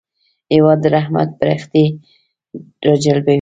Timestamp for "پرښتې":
1.41-1.83